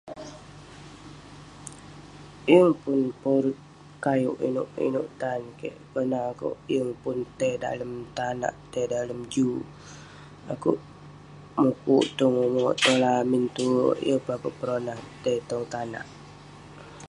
[2.51, 3.57] Yeng pun porut
[4.03, 9.63] kayewk inouk inouk tan kik kerna akouk yeng pun tai dalem tanak, dai dalem juk.
[10.53, 10.79] akouk
[11.61, 13.99] mukuk tong umerk tong lamin tuwerk.
[14.07, 16.05] yeng pun akouk peronah tai tong tanak